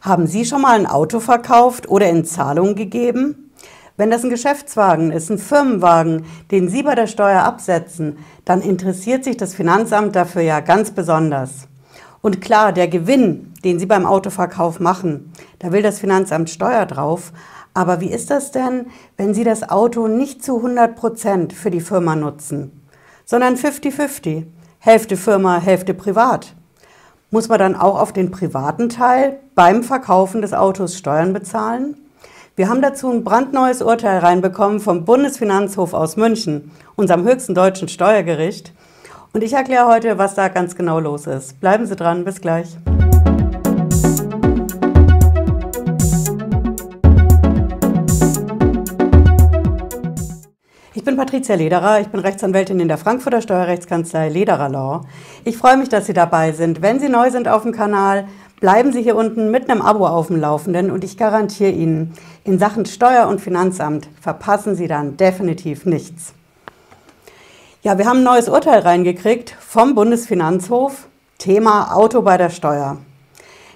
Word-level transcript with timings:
Haben 0.00 0.26
Sie 0.26 0.46
schon 0.46 0.62
mal 0.62 0.78
ein 0.78 0.86
Auto 0.86 1.20
verkauft 1.20 1.90
oder 1.90 2.08
in 2.08 2.24
Zahlung 2.24 2.74
gegeben? 2.74 3.52
Wenn 3.98 4.10
das 4.10 4.24
ein 4.24 4.30
Geschäftswagen 4.30 5.12
ist, 5.12 5.30
ein 5.30 5.36
Firmenwagen, 5.36 6.24
den 6.50 6.70
Sie 6.70 6.82
bei 6.82 6.94
der 6.94 7.06
Steuer 7.06 7.42
absetzen, 7.42 8.16
dann 8.46 8.62
interessiert 8.62 9.24
sich 9.24 9.36
das 9.36 9.54
Finanzamt 9.54 10.16
dafür 10.16 10.40
ja 10.40 10.60
ganz 10.60 10.90
besonders. 10.92 11.68
Und 12.22 12.40
klar, 12.40 12.72
der 12.72 12.88
Gewinn, 12.88 13.52
den 13.62 13.78
Sie 13.78 13.84
beim 13.84 14.06
Autoverkauf 14.06 14.80
machen, 14.80 15.32
da 15.58 15.70
will 15.70 15.82
das 15.82 15.98
Finanzamt 15.98 16.48
Steuer 16.48 16.86
drauf. 16.86 17.30
Aber 17.74 18.00
wie 18.00 18.10
ist 18.10 18.30
das 18.30 18.52
denn, 18.52 18.86
wenn 19.18 19.34
Sie 19.34 19.44
das 19.44 19.68
Auto 19.68 20.08
nicht 20.08 20.42
zu 20.42 20.56
100 20.56 20.96
Prozent 20.96 21.52
für 21.52 21.70
die 21.70 21.80
Firma 21.82 22.16
nutzen, 22.16 22.86
sondern 23.26 23.56
50-50? 23.56 24.44
Hälfte 24.78 25.18
Firma, 25.18 25.60
Hälfte 25.60 25.92
privat 25.92 26.54
muss 27.30 27.48
man 27.48 27.58
dann 27.58 27.76
auch 27.76 28.00
auf 28.00 28.12
den 28.12 28.30
privaten 28.30 28.88
Teil 28.88 29.38
beim 29.54 29.82
Verkaufen 29.82 30.42
des 30.42 30.52
Autos 30.52 30.96
Steuern 30.96 31.32
bezahlen? 31.32 31.96
Wir 32.56 32.68
haben 32.68 32.82
dazu 32.82 33.10
ein 33.10 33.24
brandneues 33.24 33.80
Urteil 33.80 34.18
reinbekommen 34.18 34.80
vom 34.80 35.04
Bundesfinanzhof 35.04 35.94
aus 35.94 36.16
München, 36.16 36.70
unserem 36.96 37.24
höchsten 37.24 37.54
deutschen 37.54 37.88
Steuergericht. 37.88 38.72
Und 39.32 39.42
ich 39.44 39.52
erkläre 39.52 39.86
heute, 39.86 40.18
was 40.18 40.34
da 40.34 40.48
ganz 40.48 40.74
genau 40.74 40.98
los 40.98 41.26
ist. 41.26 41.60
Bleiben 41.60 41.86
Sie 41.86 41.96
dran, 41.96 42.24
bis 42.24 42.40
gleich. 42.40 42.76
Bin 51.10 51.16
Patricia 51.16 51.56
Lederer, 51.56 52.00
ich 52.00 52.06
bin 52.06 52.20
Rechtsanwältin 52.20 52.78
in 52.78 52.86
der 52.86 52.96
Frankfurter 52.96 53.42
Steuerrechtskanzlei 53.42 54.28
Lederer 54.28 54.68
Law. 54.68 55.06
Ich 55.42 55.58
freue 55.58 55.76
mich, 55.76 55.88
dass 55.88 56.06
Sie 56.06 56.12
dabei 56.12 56.52
sind. 56.52 56.82
Wenn 56.82 57.00
Sie 57.00 57.08
neu 57.08 57.32
sind 57.32 57.48
auf 57.48 57.62
dem 57.64 57.72
Kanal, 57.72 58.28
bleiben 58.60 58.92
Sie 58.92 59.02
hier 59.02 59.16
unten 59.16 59.50
mit 59.50 59.68
einem 59.68 59.82
Abo 59.82 60.06
auf 60.06 60.28
dem 60.28 60.38
Laufenden 60.38 60.92
und 60.92 61.02
ich 61.02 61.16
garantiere 61.16 61.72
Ihnen, 61.72 62.14
in 62.44 62.60
Sachen 62.60 62.86
Steuer- 62.86 63.26
und 63.26 63.40
Finanzamt 63.40 64.08
verpassen 64.20 64.76
Sie 64.76 64.86
dann 64.86 65.16
definitiv 65.16 65.84
nichts. 65.84 66.32
Ja, 67.82 67.98
wir 67.98 68.06
haben 68.06 68.18
ein 68.18 68.22
neues 68.22 68.48
Urteil 68.48 68.78
reingekriegt 68.78 69.56
vom 69.58 69.96
Bundesfinanzhof, 69.96 71.08
Thema 71.38 71.92
Auto 71.92 72.22
bei 72.22 72.36
der 72.36 72.50
Steuer. 72.50 72.98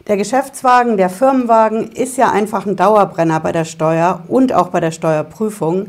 Der 0.07 0.17
Geschäftswagen, 0.17 0.97
der 0.97 1.11
Firmenwagen 1.11 1.91
ist 1.91 2.17
ja 2.17 2.31
einfach 2.31 2.65
ein 2.65 2.77
Dauerbrenner 2.77 3.41
bei 3.41 3.51
der 3.51 3.65
Steuer 3.65 4.23
und 4.29 4.53
auch 4.53 4.69
bei 4.69 4.79
der 4.79 4.93
Steuerprüfung 4.93 5.89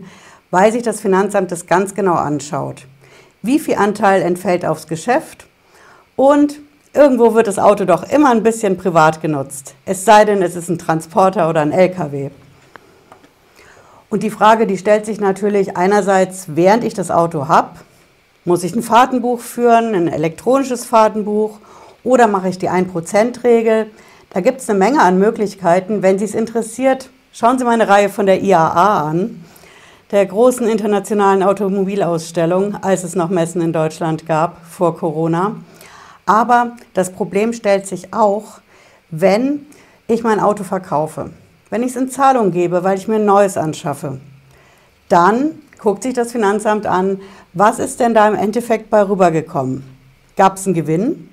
weil 0.52 0.72
sich 0.72 0.84
das 0.84 1.02
Finanzamt 1.02 1.52
das 1.52 1.68
ganz 1.68 1.96
genau 1.96 2.14
anschaut. 2.14 2.86
Wie 3.42 3.60
viel 3.60 3.76
Anteil 3.76 4.22
entfällt 4.22 4.66
aufs 4.66 4.88
Geschäft 4.88 5.46
und 6.16 6.60
irgendwo 6.94 7.34
wird 7.34 7.48
das 7.48 7.60
Auto 7.60 7.86
doch 7.86 8.04
immer 8.10 8.32
ein 8.32 8.44
bisschen 8.44 8.78
privat 8.78 9.22
genutzt. 9.22 9.76
Es 9.86 10.06
sei 10.06 10.26
denn, 10.26 10.42
es 10.42 10.56
ist 10.56 10.70
ein 10.70 10.80
Transporter 10.80 11.50
oder 11.50 11.62
ein 11.62 11.72
LKW. 11.72 12.30
Und 14.10 14.24
die 14.24 14.30
Frage, 14.30 14.66
die 14.66 14.78
stellt 14.78 15.06
sich 15.06 15.20
natürlich 15.20 15.76
einerseits, 15.76 16.46
während 16.56 16.84
ich 16.84 16.94
das 16.94 17.12
Auto 17.12 17.48
habe, 17.48 17.72
muss 18.46 18.64
ich 18.64 18.76
ein 18.76 18.84
Fahrtenbuch 18.84 19.40
führen, 19.40 19.94
ein 19.94 20.08
elektronisches 20.08 20.86
Fahrtenbuch 20.86 21.60
oder 22.04 22.28
mache 22.28 22.48
ich 22.48 22.60
die 22.60 22.70
1%-Regel? 22.70 23.88
Da 24.30 24.42
gibt 24.42 24.62
es 24.62 24.70
eine 24.70 24.78
Menge 24.78 25.02
an 25.02 25.18
Möglichkeiten. 25.18 26.02
Wenn 26.02 26.20
Sie 26.20 26.26
es 26.26 26.36
interessiert, 26.36 27.10
schauen 27.34 27.58
Sie 27.58 27.66
mal 27.66 27.72
eine 27.72 27.88
Reihe 27.88 28.10
von 28.10 28.26
der 28.26 28.42
IAA 28.42 29.10
an 29.10 29.44
der 30.12 30.26
großen 30.26 30.68
internationalen 30.68 31.42
Automobilausstellung, 31.42 32.76
als 32.82 33.04
es 33.04 33.16
noch 33.16 33.30
Messen 33.30 33.62
in 33.62 33.74
Deutschland 33.74 34.28
gab 34.28 34.64
vor 34.66 34.98
Corona. 34.98 35.56
Aber 36.26 36.74
das 36.94 37.12
Problem 37.12 37.54
stellt 37.54 37.88
sich 37.88 38.14
auch, 38.14 38.60
wenn 39.10 39.66
ich 40.08 40.24
mein 40.24 40.40
Auto 40.40 40.64
verkaufe, 40.64 41.32
wenn 41.70 41.84
ich 41.84 41.90
es 41.90 41.96
in 41.96 42.10
Zahlung 42.10 42.52
gebe, 42.52 42.84
weil 42.84 42.98
ich 42.98 43.08
mir 43.08 43.16
ein 43.16 43.26
neues 43.26 43.58
anschaffe. 43.58 44.20
Dann 45.10 45.52
guckt 45.80 46.04
sich 46.04 46.14
das 46.14 46.32
Finanzamt 46.32 46.86
an, 46.86 47.20
was 47.54 47.80
ist 47.80 48.00
denn 48.00 48.14
da 48.14 48.28
im 48.28 48.36
Endeffekt 48.36 48.90
bei 48.90 49.08
rübergekommen? 49.08 49.84
Gab 50.36 50.58
es 50.58 50.66
einen 50.66 50.76
Gewinn? 50.76 51.30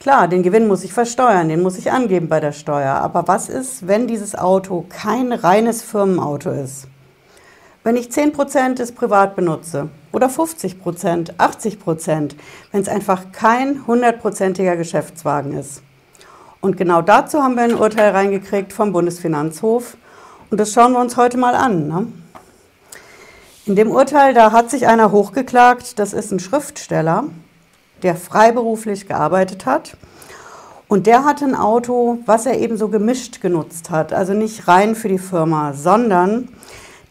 Klar, 0.00 0.28
den 0.28 0.44
Gewinn 0.44 0.68
muss 0.68 0.84
ich 0.84 0.92
versteuern, 0.92 1.48
den 1.48 1.62
muss 1.62 1.76
ich 1.76 1.90
angeben 1.90 2.28
bei 2.28 2.38
der 2.38 2.52
Steuer. 2.52 2.94
Aber 2.94 3.26
was 3.26 3.48
ist, 3.48 3.88
wenn 3.88 4.06
dieses 4.06 4.36
Auto 4.36 4.84
kein 4.88 5.32
reines 5.32 5.82
Firmenauto 5.82 6.50
ist? 6.50 6.86
Wenn 7.84 7.96
ich 7.96 8.08
10% 8.08 8.74
des 8.74 8.92
privat 8.92 9.36
benutze 9.36 9.88
oder 10.12 10.28
50%, 10.28 11.36
80%, 11.36 12.32
wenn 12.72 12.80
es 12.80 12.88
einfach 12.88 13.32
kein 13.32 13.86
hundertprozentiger 13.86 14.76
Geschäftswagen 14.76 15.56
ist. 15.56 15.82
Und 16.60 16.76
genau 16.76 17.02
dazu 17.02 17.42
haben 17.42 17.54
wir 17.54 17.62
ein 17.62 17.74
Urteil 17.74 18.10
reingekriegt 18.10 18.72
vom 18.72 18.92
Bundesfinanzhof 18.92 19.96
und 20.50 20.58
das 20.58 20.72
schauen 20.72 20.92
wir 20.92 21.00
uns 21.00 21.16
heute 21.16 21.36
mal 21.36 21.54
an. 21.54 21.88
Ne? 21.88 22.06
In 23.66 23.76
dem 23.76 23.90
Urteil, 23.90 24.32
da 24.32 24.50
hat 24.50 24.70
sich 24.70 24.86
einer 24.86 25.12
hochgeklagt, 25.12 25.98
das 25.98 26.14
ist 26.14 26.32
ein 26.32 26.40
Schriftsteller, 26.40 27.24
der 28.02 28.16
freiberuflich 28.16 29.06
gearbeitet 29.06 29.66
hat. 29.66 29.96
Und 30.88 31.06
der 31.06 31.26
hat 31.26 31.42
ein 31.42 31.54
Auto, 31.54 32.20
was 32.24 32.46
er 32.46 32.58
eben 32.58 32.78
so 32.78 32.88
gemischt 32.88 33.42
genutzt 33.42 33.90
hat. 33.90 34.14
Also 34.14 34.32
nicht 34.32 34.68
rein 34.68 34.94
für 34.94 35.08
die 35.08 35.18
Firma, 35.18 35.74
sondern 35.74 36.48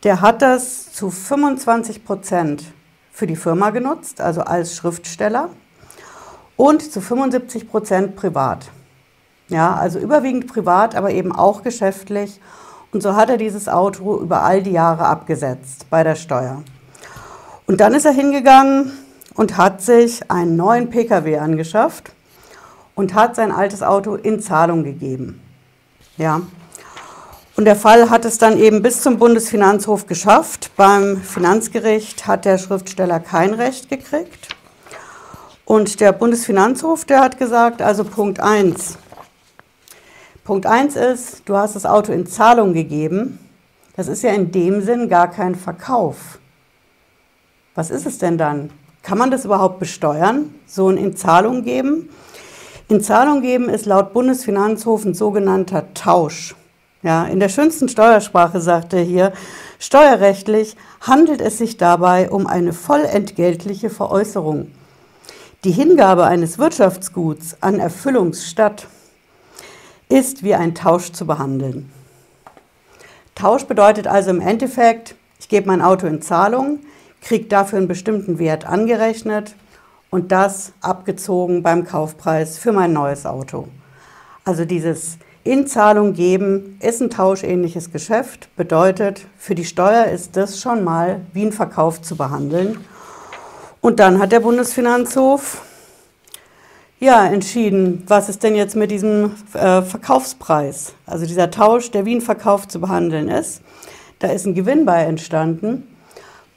der 0.03 0.21
hat 0.21 0.41
das 0.41 0.91
zu 0.91 1.09
25 1.09 2.05
Prozent 2.05 2.63
für 3.11 3.27
die 3.27 3.35
Firma 3.35 3.71
genutzt, 3.71 4.21
also 4.21 4.41
als 4.41 4.75
Schriftsteller, 4.75 5.49
und 6.55 6.91
zu 6.91 7.01
75 7.01 7.69
Prozent 7.69 8.15
privat. 8.15 8.69
Ja, 9.49 9.75
also 9.75 9.99
überwiegend 9.99 10.47
privat, 10.47 10.95
aber 10.95 11.11
eben 11.11 11.31
auch 11.31 11.63
geschäftlich. 11.63 12.39
Und 12.91 13.01
so 13.01 13.15
hat 13.15 13.29
er 13.29 13.37
dieses 13.37 13.69
Auto 13.69 14.19
über 14.19 14.43
all 14.43 14.61
die 14.61 14.71
Jahre 14.71 15.05
abgesetzt 15.05 15.87
bei 15.89 16.03
der 16.03 16.15
Steuer. 16.15 16.63
Und 17.65 17.79
dann 17.81 17.93
ist 17.93 18.05
er 18.05 18.11
hingegangen 18.11 18.91
und 19.35 19.57
hat 19.57 19.81
sich 19.81 20.29
einen 20.31 20.55
neuen 20.55 20.89
Pkw 20.89 21.37
angeschafft 21.37 22.11
und 22.95 23.13
hat 23.13 23.35
sein 23.35 23.51
altes 23.51 23.83
Auto 23.83 24.15
in 24.15 24.41
Zahlung 24.41 24.83
gegeben. 24.83 25.41
Ja, 26.17 26.41
und 27.57 27.65
der 27.65 27.75
Fall 27.75 28.11
hat 28.11 28.23
es 28.23 28.37
dann 28.37 28.59
eben 28.59 28.83
bis 28.83 29.01
zum 29.01 29.17
Bundesfinanzhof 29.17 30.05
geschafft. 30.05 30.69
Beim 30.77 31.17
Finanzgericht 31.17 32.27
hat 32.27 32.45
der 32.45 32.59
Schriftsteller 32.59 33.19
kein 33.19 33.55
Recht 33.55 33.89
gekriegt. 33.89 34.49
Und 35.65 35.99
der 35.99 36.11
Bundesfinanzhof, 36.11 37.05
der 37.05 37.19
hat 37.19 37.39
gesagt, 37.39 37.81
also 37.81 38.03
Punkt 38.03 38.39
1. 38.39 38.99
Punkt 40.43 40.67
1 40.67 40.95
ist, 40.95 41.41
du 41.49 41.57
hast 41.57 41.75
das 41.75 41.87
Auto 41.87 42.11
in 42.11 42.27
Zahlung 42.27 42.73
gegeben. 42.73 43.39
Das 43.95 44.07
ist 44.07 44.21
ja 44.21 44.33
in 44.33 44.51
dem 44.51 44.83
Sinn 44.83 45.09
gar 45.09 45.31
kein 45.31 45.55
Verkauf. 45.55 46.37
Was 47.73 47.89
ist 47.89 48.05
es 48.05 48.19
denn 48.19 48.37
dann? 48.37 48.69
Kann 49.01 49.17
man 49.17 49.31
das 49.31 49.45
überhaupt 49.45 49.79
besteuern? 49.79 50.53
So 50.67 50.89
ein 50.89 50.97
in 50.97 51.17
Zahlung 51.17 51.63
geben? 51.63 52.09
In 52.87 53.01
Zahlung 53.01 53.41
geben 53.41 53.67
ist 53.67 53.87
laut 53.87 54.13
Bundesfinanzhof 54.13 55.05
ein 55.05 55.15
sogenannter 55.15 55.91
Tausch. 55.95 56.55
Ja, 57.07 57.23
in 57.23 57.39
der 57.39 57.47
schönsten 57.47 57.87
Steuersprache 57.87 58.59
sagt 58.59 58.91
er 58.91 59.01
hier, 59.01 59.31
steuerrechtlich 59.79 60.75
handelt 60.99 61.39
es 61.39 61.57
sich 61.57 61.77
dabei 61.77 62.29
um 62.29 62.47
eine 62.47 62.73
vollentgeltliche 62.73 63.89
Veräußerung. 63.89 64.73
Die 65.63 65.71
Hingabe 65.71 66.25
eines 66.25 66.57
Wirtschaftsguts 66.57 67.55
an 67.61 67.79
Erfüllungsstatt 67.79 68.87
ist 70.09 70.43
wie 70.43 70.53
ein 70.53 70.75
Tausch 70.75 71.13
zu 71.13 71.25
behandeln. 71.25 71.89
Tausch 73.35 73.63
bedeutet 73.63 74.05
also 74.07 74.31
im 74.31 74.41
Endeffekt, 74.41 75.15
ich 75.39 75.47
gebe 75.47 75.67
mein 75.67 75.81
Auto 75.81 76.07
in 76.07 76.21
Zahlung, 76.21 76.79
kriege 77.21 77.45
dafür 77.45 77.77
einen 77.77 77.87
bestimmten 77.87 78.37
Wert 78.37 78.65
angerechnet 78.65 79.55
und 80.09 80.33
das 80.33 80.73
abgezogen 80.81 81.63
beim 81.63 81.85
Kaufpreis 81.85 82.57
für 82.57 82.73
mein 82.73 82.91
neues 82.91 83.25
Auto. 83.25 83.69
Also 84.43 84.65
dieses 84.65 85.17
in 85.51 85.67
Zahlung 85.67 86.13
geben 86.13 86.77
ist 86.81 87.01
ein 87.01 87.09
tauschähnliches 87.09 87.91
Geschäft, 87.91 88.49
bedeutet, 88.55 89.25
für 89.37 89.55
die 89.55 89.65
Steuer 89.65 90.05
ist 90.05 90.35
das 90.35 90.59
schon 90.59 90.83
mal 90.83 91.21
wie 91.33 91.45
ein 91.45 91.51
Verkauf 91.51 92.01
zu 92.01 92.15
behandeln. 92.15 92.77
Und 93.81 93.99
dann 93.99 94.19
hat 94.19 94.31
der 94.31 94.41
Bundesfinanzhof 94.41 95.61
ja, 96.99 97.27
entschieden, 97.27 98.03
was 98.07 98.27
ist 98.27 98.43
denn 98.43 98.55
jetzt 98.55 98.75
mit 98.75 98.89
diesem 98.89 99.35
äh, 99.53 99.81
Verkaufspreis, 99.83 100.93
also 101.05 101.25
dieser 101.25 101.51
Tausch, 101.51 101.91
der 101.91 102.05
wie 102.05 102.15
ein 102.15 102.21
Verkauf 102.21 102.67
zu 102.67 102.81
behandeln 102.81 103.29
ist. 103.29 103.61
Da 104.19 104.29
ist 104.29 104.45
ein 104.47 104.55
Gewinn 104.55 104.85
bei 104.85 105.03
entstanden. 105.03 105.87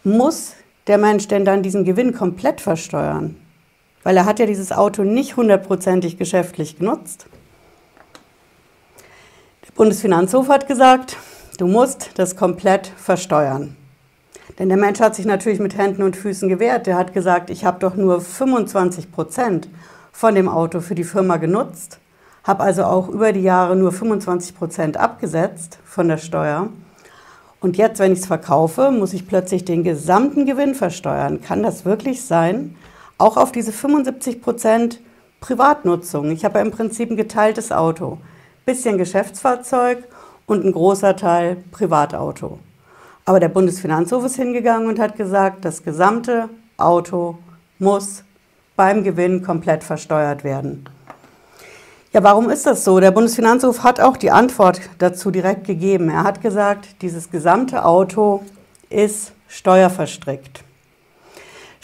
Muss 0.02 0.54
der 0.86 0.96
Mensch 0.96 1.28
denn 1.28 1.44
dann 1.44 1.62
diesen 1.62 1.84
Gewinn 1.84 2.14
komplett 2.14 2.62
versteuern? 2.62 3.36
Weil 4.02 4.16
er 4.16 4.24
hat 4.24 4.38
ja 4.38 4.46
dieses 4.46 4.72
Auto 4.72 5.02
nicht 5.02 5.36
hundertprozentig 5.36 6.16
geschäftlich 6.16 6.78
genutzt. 6.78 7.26
Bundesfinanzhof 9.80 10.50
hat 10.50 10.68
gesagt, 10.68 11.16
du 11.56 11.66
musst 11.66 12.10
das 12.16 12.36
komplett 12.36 12.92
versteuern. 12.98 13.78
Denn 14.58 14.68
der 14.68 14.76
Mensch 14.76 15.00
hat 15.00 15.14
sich 15.14 15.24
natürlich 15.24 15.58
mit 15.58 15.78
Händen 15.78 16.02
und 16.02 16.18
Füßen 16.18 16.50
gewehrt. 16.50 16.86
Der 16.86 16.98
hat 16.98 17.14
gesagt, 17.14 17.48
ich 17.48 17.64
habe 17.64 17.78
doch 17.78 17.94
nur 17.94 18.20
25 18.20 19.10
Prozent 19.10 19.70
von 20.12 20.34
dem 20.34 20.50
Auto 20.50 20.80
für 20.80 20.94
die 20.94 21.02
Firma 21.02 21.38
genutzt, 21.38 21.98
habe 22.44 22.62
also 22.62 22.84
auch 22.84 23.08
über 23.08 23.32
die 23.32 23.40
Jahre 23.40 23.74
nur 23.74 23.90
25 23.90 24.54
Prozent 24.54 24.96
abgesetzt 24.98 25.78
von 25.82 26.08
der 26.08 26.18
Steuer. 26.18 26.68
Und 27.62 27.78
jetzt, 27.78 28.00
wenn 28.00 28.12
ich 28.12 28.18
es 28.18 28.26
verkaufe, 28.26 28.90
muss 28.90 29.14
ich 29.14 29.26
plötzlich 29.26 29.64
den 29.64 29.82
gesamten 29.82 30.44
Gewinn 30.44 30.74
versteuern. 30.74 31.40
Kann 31.40 31.62
das 31.62 31.86
wirklich 31.86 32.22
sein? 32.22 32.76
Auch 33.16 33.38
auf 33.38 33.50
diese 33.50 33.72
75 33.72 34.42
Prozent 34.42 35.00
Privatnutzung. 35.40 36.32
Ich 36.32 36.44
habe 36.44 36.58
ja 36.58 36.66
im 36.66 36.70
Prinzip 36.70 37.10
ein 37.10 37.16
geteiltes 37.16 37.72
Auto. 37.72 38.18
Bisschen 38.64 38.98
Geschäftsfahrzeug 38.98 40.04
und 40.46 40.64
ein 40.64 40.72
großer 40.72 41.16
Teil 41.16 41.56
Privatauto. 41.70 42.58
Aber 43.24 43.40
der 43.40 43.48
Bundesfinanzhof 43.48 44.24
ist 44.24 44.36
hingegangen 44.36 44.88
und 44.88 44.98
hat 44.98 45.16
gesagt, 45.16 45.64
das 45.64 45.82
gesamte 45.82 46.48
Auto 46.76 47.38
muss 47.78 48.24
beim 48.76 49.04
Gewinn 49.04 49.42
komplett 49.42 49.84
versteuert 49.84 50.44
werden. 50.44 50.88
Ja, 52.12 52.22
warum 52.24 52.50
ist 52.50 52.66
das 52.66 52.84
so? 52.84 52.98
Der 52.98 53.12
Bundesfinanzhof 53.12 53.82
hat 53.84 54.00
auch 54.00 54.16
die 54.16 54.30
Antwort 54.30 54.80
dazu 54.98 55.30
direkt 55.30 55.64
gegeben. 55.64 56.08
Er 56.08 56.24
hat 56.24 56.40
gesagt, 56.40 57.02
dieses 57.02 57.30
gesamte 57.30 57.84
Auto 57.84 58.42
ist 58.88 59.32
steuerverstrickt. 59.48 60.64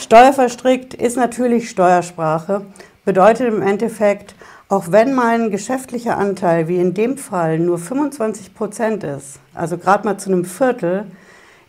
Steuerverstrickt 0.00 0.94
ist 0.94 1.16
natürlich 1.16 1.70
Steuersprache, 1.70 2.62
bedeutet 3.04 3.48
im 3.48 3.62
Endeffekt, 3.62 4.34
auch 4.68 4.90
wenn 4.90 5.14
mein 5.14 5.50
geschäftlicher 5.50 6.18
Anteil, 6.18 6.66
wie 6.66 6.78
in 6.78 6.92
dem 6.92 7.18
Fall, 7.18 7.58
nur 7.58 7.78
25 7.78 8.54
Prozent 8.54 9.04
ist, 9.04 9.38
also 9.54 9.78
gerade 9.78 10.04
mal 10.04 10.18
zu 10.18 10.30
einem 10.30 10.44
Viertel, 10.44 11.06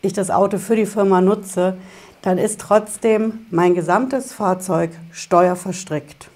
ich 0.01 0.13
das 0.13 0.31
Auto 0.31 0.57
für 0.57 0.75
die 0.75 0.85
Firma 0.85 1.21
nutze, 1.21 1.77
dann 2.23 2.37
ist 2.37 2.59
trotzdem 2.59 3.45
mein 3.51 3.75
gesamtes 3.75 4.33
Fahrzeug 4.33 4.91
steuerverstrickt. 5.11 6.29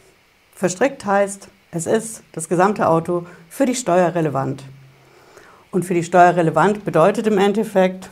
Verstrickt 0.54 1.04
heißt, 1.06 1.48
es 1.72 1.88
ist 1.88 2.22
das 2.34 2.48
gesamte 2.48 2.88
Auto 2.88 3.25
für 3.50 3.66
die 3.66 3.75
Steuer 3.75 4.14
relevant. 4.14 4.64
Und 5.72 5.86
für 5.86 5.94
die 5.94 6.04
Steuer 6.04 6.36
relevant 6.36 6.86
bedeutet 6.86 7.25
im 7.28 7.38
Endeffekt, 7.38 8.10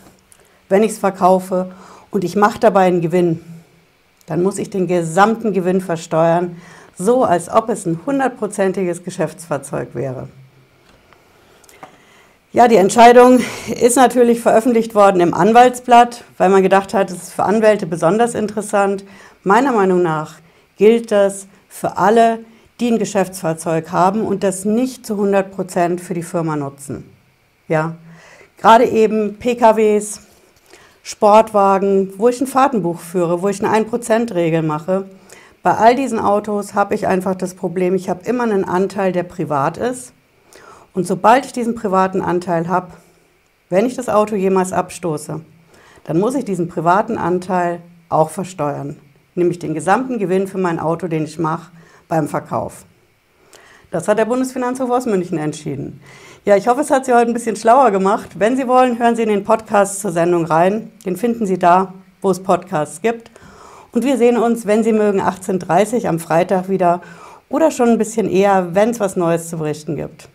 wenn 0.70 0.82
ich 0.82 0.94
es 0.94 0.98
verkaufe 0.98 1.72
und 2.10 2.24
ich 2.24 2.36
mache 2.36 2.60
dabei 2.60 2.88
einen 2.88 3.02
Gewinn, 3.02 3.42
dann 4.26 4.42
muss 4.42 4.58
ich 4.58 4.70
den 4.70 4.88
gesamten 4.88 5.54
Gewinn 5.54 5.82
versteuern, 5.82 6.56
so 7.00 7.24
als 7.24 7.50
ob 7.50 7.70
es 7.70 7.86
ein 7.86 8.02
hundertprozentiges 8.06 9.04
Geschäftsfahrzeug 9.04 9.96
wäre. 9.96 10.28
Ja, 12.52 12.68
die 12.68 12.76
Entscheidung 12.76 13.40
ist 13.80 13.96
natürlich 13.96 14.42
veröffentlicht 14.42 14.96
worden 14.96 15.22
im 15.22 15.34
Anwaltsblatt, 15.34 16.24
weil 16.38 16.50
man 16.50 16.62
gedacht 16.62 16.94
hat, 16.94 17.10
es 17.10 17.24
ist 17.24 17.34
für 17.34 17.44
Anwälte 17.44 17.86
besonders 17.86 18.36
interessant. 18.36 19.06
Meiner 19.44 19.72
Meinung 19.72 20.02
nach 20.02 20.36
gilt 20.78 21.12
das 21.12 21.48
für 21.70 21.98
alle, 21.98 22.40
die 22.80 22.92
ein 22.92 23.00
Geschäftsfahrzeug 23.00 23.92
haben 23.92 24.22
und 24.22 24.44
das 24.44 24.66
nicht 24.66 25.06
zu 25.06 25.14
100 25.14 25.52
Prozent 25.52 26.02
für 26.02 26.14
die 26.14 26.24
Firma 26.24 26.56
nutzen. 26.56 27.06
Ja, 27.68 27.96
gerade 28.58 28.86
eben 28.86 29.36
PKWs, 29.36 30.22
Sportwagen, 31.04 32.14
wo 32.18 32.28
ich 32.28 32.42
ein 32.42 32.48
Fahrtenbuch 32.48 33.00
führe, 33.00 33.42
wo 33.42 33.48
ich 33.48 33.64
eine 33.64 33.86
1%-Regel 33.86 34.64
mache. 34.64 35.06
Bei 35.62 35.76
all 35.76 35.96
diesen 35.96 36.20
Autos 36.20 36.74
habe 36.74 36.96
ich 36.96 37.06
einfach 37.08 37.36
das 37.36 37.54
Problem, 37.54 37.94
ich 37.94 38.10
habe 38.10 38.26
immer 38.26 38.44
einen 38.44 38.64
Anteil, 38.64 39.12
der 39.12 39.24
privat 39.24 39.78
ist. 39.78 40.14
Und 40.94 41.06
sobald 41.06 41.46
ich 41.46 41.52
diesen 41.52 41.76
privaten 41.76 42.22
Anteil 42.22 42.70
habe, 42.70 42.94
wenn 43.70 43.86
ich 43.86 43.96
das 43.96 44.08
Auto 44.08 44.36
jemals 44.36 44.72
abstoße, 44.72 45.42
dann 46.06 46.20
muss 46.20 46.36
ich 46.36 46.46
diesen 46.46 46.70
privaten 46.70 47.18
Anteil 47.18 47.82
auch 48.08 48.30
versteuern. 48.30 48.98
Nämlich 49.36 49.60
den 49.60 49.74
gesamten 49.74 50.18
Gewinn 50.18 50.48
für 50.48 50.58
mein 50.58 50.80
Auto, 50.80 51.08
den 51.08 51.26
ich 51.26 51.38
mache, 51.38 51.72
beim 52.08 52.28
Verkauf. 52.28 52.86
Das 53.92 54.08
hat 54.08 54.18
der 54.18 54.26
Bundesfinanzhof 54.26 54.90
aus 54.90 55.06
München 55.06 55.38
entschieden. 55.38 56.00
Ja, 56.46 56.56
ich 56.56 56.68
hoffe, 56.68 56.82
es 56.82 56.90
hat 56.90 57.06
Sie 57.06 57.14
heute 57.14 57.28
ein 57.28 57.34
bisschen 57.34 57.56
schlauer 57.56 57.92
gemacht. 57.92 58.40
Wenn 58.40 58.56
Sie 58.56 58.68
wollen, 58.68 58.98
hören 58.98 59.16
Sie 59.16 59.24
in 59.24 59.30
den 59.30 59.44
Podcast 59.44 60.00
zur 60.00 60.12
Sendung 60.12 60.46
rein. 60.46 60.92
Den 61.06 61.18
finden 61.18 61.46
Sie 61.46 61.60
da, 61.60 61.94
wo 62.22 62.32
es 62.32 62.42
Podcasts 62.42 63.02
gibt. 63.02 63.30
Und 63.92 64.06
wir 64.06 64.18
sehen 64.18 64.38
uns, 64.38 64.66
wenn 64.66 64.84
Sie 64.84 64.94
mögen, 64.94 65.22
18.30 65.22 66.04
Uhr 66.04 66.10
am 66.10 66.20
Freitag 66.20 66.70
wieder 66.70 67.02
oder 67.50 67.72
schon 67.72 67.90
ein 67.90 67.98
bisschen 67.98 68.30
eher, 68.30 68.76
wenn 68.76 68.90
es 68.90 69.00
was 69.00 69.16
Neues 69.16 69.50
zu 69.50 69.58
berichten 69.58 69.96
gibt. 69.96 70.30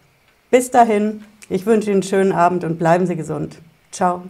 Bis 0.51 0.71
dahin, 0.71 1.25
ich 1.49 1.67
wünsche 1.67 1.91
Ihnen 1.91 1.97
einen 1.97 2.03
schönen 2.03 2.33
Abend 2.33 2.65
und 2.65 2.79
bleiben 2.79 3.07
Sie 3.07 3.17
gesund. 3.17 3.59
Ciao. 3.93 4.23